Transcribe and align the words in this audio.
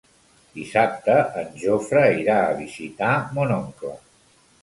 Dissabte 0.59 1.17
en 1.41 1.51
Jofre 1.65 2.01
irà 2.21 2.39
a 2.47 2.57
visitar 2.61 3.13
mon 3.37 3.53
oncle. 3.59 3.93